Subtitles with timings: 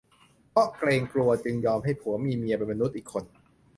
[0.51, 3.23] เพราะเกรงกลัวจึงต้องยอมให้ผัวมีเมียเป็นมนุษย์อีกคน